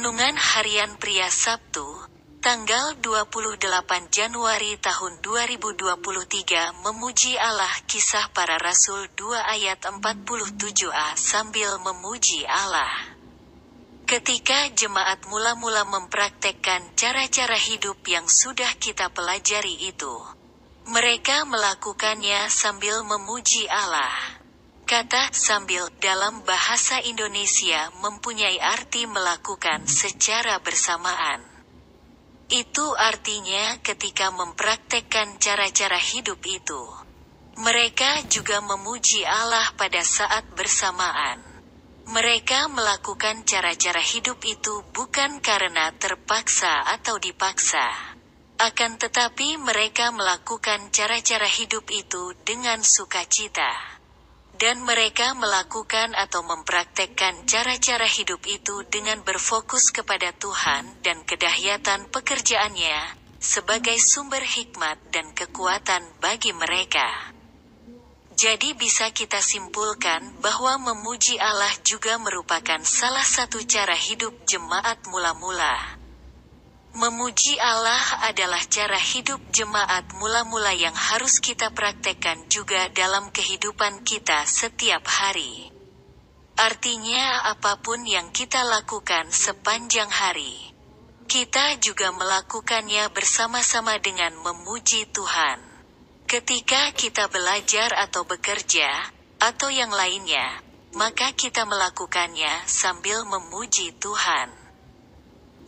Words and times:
Renungan 0.00 0.32
Harian 0.32 0.96
Pria 0.96 1.28
Sabtu, 1.28 1.84
tanggal 2.40 2.96
28 3.04 3.60
Januari 4.08 4.80
tahun 4.80 5.20
2023 5.20 6.72
memuji 6.88 7.36
Allah 7.36 7.68
kisah 7.84 8.32
para 8.32 8.56
rasul 8.56 9.12
2 9.12 9.36
ayat 9.36 9.76
47a 9.84 11.20
sambil 11.20 11.76
memuji 11.84 12.48
Allah. 12.48 13.12
Ketika 14.08 14.72
jemaat 14.72 15.28
mula-mula 15.28 15.84
mempraktekkan 15.84 16.96
cara-cara 16.96 17.60
hidup 17.60 18.00
yang 18.08 18.24
sudah 18.24 18.72
kita 18.80 19.12
pelajari 19.12 19.84
itu, 19.84 20.16
mereka 20.88 21.44
melakukannya 21.44 22.48
sambil 22.48 23.04
memuji 23.04 23.68
Allah. 23.68 24.39
Kata 24.90 25.30
"sambil" 25.30 25.86
dalam 26.02 26.42
bahasa 26.42 26.98
Indonesia 27.06 27.94
mempunyai 28.02 28.58
arti 28.58 29.06
melakukan 29.06 29.86
secara 29.86 30.58
bersamaan. 30.58 31.46
Itu 32.50 32.98
artinya 32.98 33.78
ketika 33.86 34.34
mempraktekkan 34.34 35.38
cara-cara 35.38 35.94
hidup 35.94 36.42
itu, 36.42 36.82
mereka 37.62 38.26
juga 38.26 38.58
memuji 38.58 39.22
Allah 39.22 39.70
pada 39.78 40.02
saat 40.02 40.42
bersamaan. 40.58 41.38
Mereka 42.10 42.66
melakukan 42.74 43.46
cara-cara 43.46 44.02
hidup 44.02 44.42
itu 44.42 44.82
bukan 44.90 45.38
karena 45.38 45.94
terpaksa 46.02 46.98
atau 46.98 47.14
dipaksa. 47.22 47.94
Akan 48.58 48.98
tetapi 48.98 49.54
mereka 49.54 50.10
melakukan 50.10 50.90
cara-cara 50.90 51.46
hidup 51.46 51.86
itu 51.94 52.34
dengan 52.42 52.82
sukacita 52.82 53.99
dan 54.60 54.84
mereka 54.84 55.32
melakukan 55.32 56.12
atau 56.12 56.44
mempraktekkan 56.44 57.48
cara-cara 57.48 58.04
hidup 58.04 58.44
itu 58.44 58.84
dengan 58.92 59.24
berfokus 59.24 59.88
kepada 59.88 60.36
Tuhan 60.36 61.00
dan 61.00 61.24
kedahsyatan 61.24 62.12
pekerjaannya, 62.12 63.16
sebagai 63.40 63.96
sumber 63.96 64.44
hikmat 64.44 65.00
dan 65.08 65.32
kekuatan 65.32 66.04
bagi 66.20 66.52
mereka. 66.52 67.32
Jadi 68.36 68.76
bisa 68.76 69.08
kita 69.12 69.40
simpulkan 69.40 70.40
bahwa 70.44 70.92
memuji 70.92 71.40
Allah 71.40 71.72
juga 71.84 72.20
merupakan 72.20 72.80
salah 72.84 73.24
satu 73.24 73.64
cara 73.64 73.96
hidup 73.96 74.44
jemaat 74.44 75.08
mula-mula. 75.08 75.99
Memuji 76.90 77.54
Allah 77.62 78.26
adalah 78.26 78.58
cara 78.66 78.98
hidup 78.98 79.38
jemaat 79.54 80.10
mula-mula 80.18 80.74
yang 80.74 80.94
harus 80.94 81.38
kita 81.38 81.70
praktekkan 81.70 82.50
juga 82.50 82.90
dalam 82.90 83.30
kehidupan 83.30 84.02
kita 84.02 84.42
setiap 84.42 85.06
hari. 85.06 85.70
Artinya, 86.58 87.46
apa 87.46 87.78
pun 87.78 88.02
yang 88.02 88.34
kita 88.34 88.66
lakukan 88.66 89.30
sepanjang 89.30 90.10
hari, 90.10 90.74
kita 91.30 91.78
juga 91.78 92.10
melakukannya 92.10 93.06
bersama-sama 93.14 93.96
dengan 94.02 94.34
memuji 94.42 95.06
Tuhan. 95.14 95.62
Ketika 96.26 96.90
kita 96.92 97.30
belajar 97.30 97.94
atau 97.96 98.26
bekerja, 98.26 98.90
atau 99.40 99.72
yang 99.72 99.88
lainnya, 99.88 100.60
maka 100.92 101.32
kita 101.32 101.64
melakukannya 101.64 102.68
sambil 102.68 103.24
memuji 103.24 103.96
Tuhan. 103.96 104.59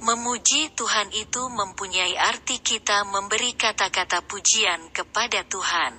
Memuji 0.03 0.67
Tuhan 0.75 1.15
itu 1.15 1.47
mempunyai 1.47 2.19
arti 2.19 2.59
kita 2.59 3.07
memberi 3.07 3.55
kata-kata 3.55 4.27
pujian 4.27 4.91
kepada 4.91 5.47
Tuhan. 5.47 5.95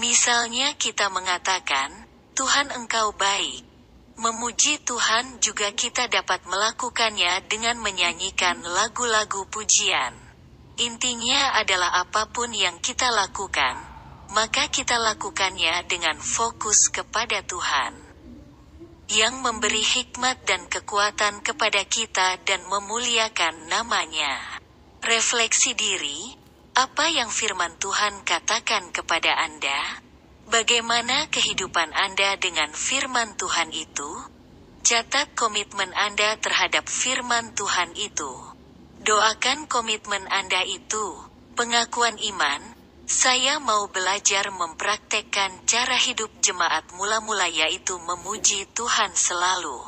Misalnya 0.00 0.72
kita 0.80 1.12
mengatakan, 1.12 1.92
Tuhan 2.32 2.72
engkau 2.72 3.12
baik. 3.12 3.60
Memuji 4.16 4.80
Tuhan 4.80 5.36
juga 5.44 5.68
kita 5.76 6.08
dapat 6.08 6.48
melakukannya 6.48 7.44
dengan 7.44 7.76
menyanyikan 7.76 8.64
lagu-lagu 8.64 9.44
pujian. 9.52 10.16
Intinya 10.80 11.60
adalah 11.60 12.08
apa 12.08 12.32
pun 12.32 12.56
yang 12.56 12.80
kita 12.80 13.12
lakukan, 13.12 13.76
maka 14.32 14.72
kita 14.72 14.96
lakukannya 14.96 15.84
dengan 15.84 16.16
fokus 16.24 16.88
kepada 16.88 17.44
Tuhan 17.44 18.05
yang 19.06 19.38
memberi 19.38 19.82
hikmat 19.86 20.42
dan 20.50 20.66
kekuatan 20.66 21.38
kepada 21.46 21.86
kita 21.86 22.42
dan 22.42 22.66
memuliakan 22.66 23.70
namanya. 23.70 24.58
Refleksi 24.98 25.78
diri, 25.78 26.34
apa 26.74 27.08
yang 27.08 27.30
firman 27.30 27.78
Tuhan 27.80 28.26
katakan 28.26 28.90
kepada 28.90 29.32
Anda? 29.38 30.02
Bagaimana 30.46 31.30
kehidupan 31.32 31.94
Anda 31.94 32.36
dengan 32.36 32.74
firman 32.74 33.38
Tuhan 33.38 33.72
itu? 33.72 34.10
Catat 34.84 35.34
komitmen 35.34 35.90
Anda 35.94 36.38
terhadap 36.38 36.86
firman 36.86 37.54
Tuhan 37.58 37.94
itu. 37.98 38.30
Doakan 39.02 39.66
komitmen 39.66 40.26
Anda 40.30 40.62
itu, 40.62 41.16
pengakuan 41.58 42.18
iman, 42.18 42.75
saya 43.06 43.62
mau 43.62 43.86
belajar 43.86 44.50
mempraktekkan 44.50 45.62
cara 45.62 45.94
hidup 45.94 46.26
jemaat 46.42 46.90
mula-mula 46.98 47.46
yaitu 47.46 47.94
memuji 48.02 48.66
Tuhan 48.74 49.14
selalu. 49.14 49.86